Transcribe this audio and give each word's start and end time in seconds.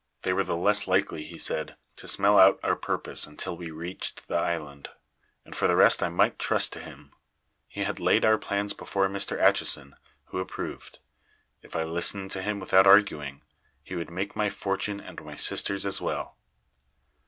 They 0.23 0.33
were 0.33 0.43
the 0.43 0.57
less 0.57 0.87
likely, 0.87 1.25
he 1.25 1.37
said, 1.37 1.75
to 1.97 2.07
smell 2.07 2.39
out 2.39 2.59
our 2.63 2.75
purpose 2.75 3.27
until 3.27 3.55
we 3.55 3.69
reached 3.69 4.27
the 4.27 4.35
island, 4.35 4.89
and 5.45 5.55
for 5.55 5.67
the 5.67 5.75
rest 5.75 6.01
I 6.01 6.09
might 6.09 6.39
trust 6.39 6.73
to 6.73 6.79
him. 6.81 7.13
He 7.67 7.83
had 7.83 7.99
laid 7.99 8.25
our 8.25 8.39
plans 8.39 8.73
before 8.73 9.07
Mr. 9.07 9.39
Atchison, 9.39 9.95
who 10.29 10.39
approved. 10.39 10.97
If 11.61 11.75
I 11.75 11.83
listened 11.83 12.31
to 12.31 12.41
him 12.41 12.59
without 12.59 12.87
arguing, 12.87 13.43
he 13.83 13.93
would 13.93 14.09
make 14.09 14.35
my 14.35 14.49
fortune 14.49 14.99
and 14.99 15.23
my 15.23 15.35
sister's 15.35 15.85
as 15.85 16.01
well. 16.01 16.35